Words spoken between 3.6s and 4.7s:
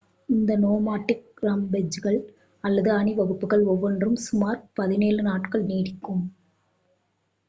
ஒவ்வொன்றும் சுமார்